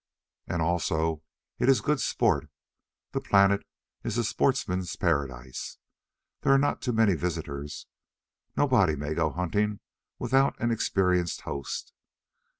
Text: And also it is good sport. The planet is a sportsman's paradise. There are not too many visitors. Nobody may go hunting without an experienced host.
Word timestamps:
And 0.47 0.63
also 0.63 1.21
it 1.59 1.69
is 1.69 1.79
good 1.79 1.99
sport. 2.01 2.49
The 3.11 3.21
planet 3.21 3.61
is 4.03 4.17
a 4.17 4.23
sportsman's 4.23 4.95
paradise. 4.95 5.77
There 6.41 6.51
are 6.51 6.57
not 6.57 6.81
too 6.81 6.91
many 6.91 7.13
visitors. 7.13 7.85
Nobody 8.57 8.95
may 8.95 9.13
go 9.13 9.29
hunting 9.29 9.79
without 10.17 10.59
an 10.59 10.71
experienced 10.71 11.41
host. 11.41 11.93